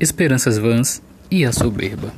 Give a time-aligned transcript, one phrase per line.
[0.00, 2.10] esperanças vãs e a soberba.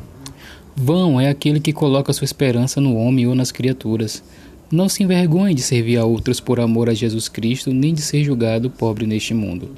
[0.76, 4.22] Vão é aquele que coloca sua esperança no homem ou nas criaturas.
[4.70, 8.22] Não se envergonhe de servir a outros por amor a Jesus Cristo, nem de ser
[8.22, 9.70] julgado pobre neste mundo.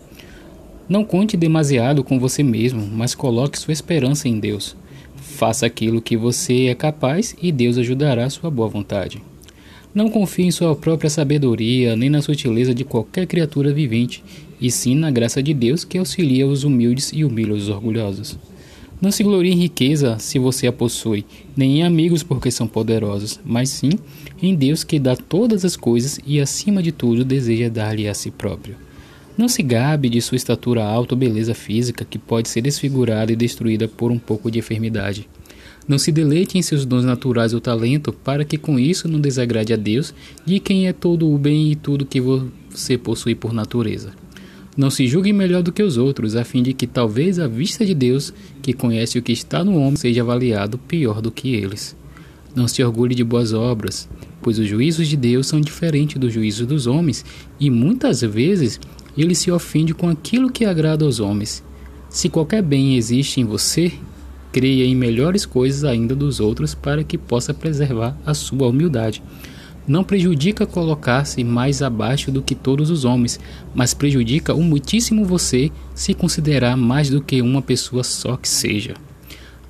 [0.86, 4.76] Não conte demasiado com você mesmo, mas coloque sua esperança em Deus.
[5.16, 9.22] Faça aquilo que você é capaz e Deus ajudará sua boa vontade.
[9.94, 14.22] Não confie em sua própria sabedoria, nem na sutileza de qualquer criatura vivente,
[14.64, 18.38] e sim na graça de Deus que auxilia os humildes e humilha os orgulhosos.
[18.98, 23.38] Não se glorie em riqueza se você a possui, nem em amigos porque são poderosos,
[23.44, 23.90] mas sim
[24.40, 28.30] em Deus que dá todas as coisas e, acima de tudo, deseja dar-lhe a si
[28.30, 28.74] próprio.
[29.36, 33.36] Não se gabe de sua estatura alta ou beleza física que pode ser desfigurada e
[33.36, 35.28] destruída por um pouco de enfermidade.
[35.86, 39.74] Não se deleite em seus dons naturais ou talento, para que com isso não desagrade
[39.74, 40.14] a Deus,
[40.46, 44.23] de quem é todo o bem e tudo que você possui por natureza.
[44.76, 47.86] Não se julgue melhor do que os outros, a fim de que talvez a vista
[47.86, 51.96] de Deus, que conhece o que está no homem, seja avaliado pior do que eles.
[52.56, 54.08] Não se orgulhe de boas obras,
[54.42, 57.24] pois os juízos de Deus são diferentes dos juízos dos homens,
[57.58, 58.80] e muitas vezes
[59.16, 61.62] ele se ofende com aquilo que agrada aos homens.
[62.08, 63.92] Se qualquer bem existe em você,
[64.52, 69.22] creia em melhores coisas ainda dos outros para que possa preservar a sua humildade.
[69.86, 73.38] Não prejudica colocar-se mais abaixo do que todos os homens,
[73.74, 78.94] mas prejudica o muitíssimo você se considerar mais do que uma pessoa só que seja.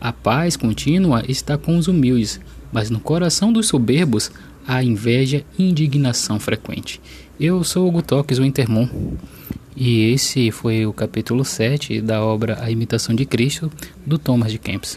[0.01, 2.41] A paz contínua está com os humildes,
[2.73, 4.31] mas no coração dos soberbos
[4.67, 7.01] há inveja e indignação frequente.
[7.39, 8.89] Eu sou Hugo Toques, o Intermon.
[9.77, 13.71] E esse foi o capítulo 7 da obra A Imitação de Cristo,
[14.07, 14.97] do Thomas de Kempis.